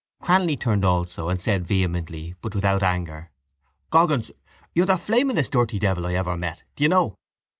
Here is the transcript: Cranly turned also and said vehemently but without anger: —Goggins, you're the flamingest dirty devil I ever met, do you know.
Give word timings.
Cranly 0.19 0.59
turned 0.59 0.83
also 0.83 1.29
and 1.29 1.39
said 1.39 1.67
vehemently 1.67 2.33
but 2.41 2.55
without 2.55 2.81
anger: 2.81 3.29
—Goggins, 3.91 4.31
you're 4.73 4.87
the 4.87 4.97
flamingest 4.97 5.51
dirty 5.51 5.77
devil 5.77 6.07
I 6.07 6.15
ever 6.15 6.35
met, 6.35 6.63
do 6.75 6.81
you 6.83 6.89
know. 6.89 7.17